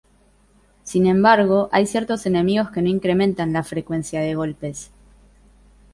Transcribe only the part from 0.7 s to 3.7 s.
Sin embargo, hay ciertos enemigos que no incrementan la